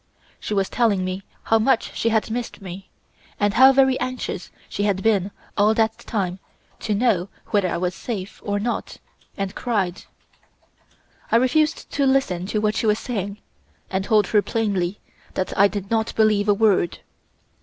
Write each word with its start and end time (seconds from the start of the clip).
She 0.39 0.55
was 0.55 0.67
telling 0.67 1.05
me 1.05 1.21
how 1.43 1.59
much 1.59 1.95
she 1.95 2.09
had 2.09 2.31
missed 2.31 2.59
me, 2.59 2.89
and 3.39 3.53
how 3.53 3.71
very 3.71 3.99
anxious 3.99 4.49
she 4.67 4.81
had 4.81 5.03
been 5.03 5.29
all 5.55 5.75
that 5.75 5.95
time 5.99 6.39
to 6.79 6.95
know 6.95 7.29
whether 7.51 7.67
I 7.67 7.77
was 7.77 7.93
safe 7.93 8.41
or 8.43 8.59
not, 8.59 8.97
and 9.37 9.53
cried. 9.53 10.05
I 11.31 11.35
refused 11.35 11.91
to 11.91 12.07
listen 12.07 12.47
to 12.47 12.59
what 12.59 12.75
she 12.75 12.87
was 12.87 12.97
saying 12.97 13.37
and 13.91 14.03
told 14.05 14.25
her 14.25 14.41
plainly 14.41 14.99
that 15.35 15.55
I 15.55 15.67
did 15.67 15.91
not 15.91 16.15
believe 16.15 16.49
a 16.49 16.53
word. 16.55 16.97